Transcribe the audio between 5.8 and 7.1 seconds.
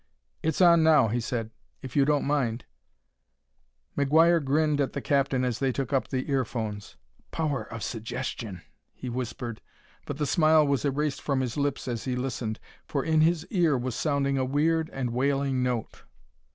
up the ear phones.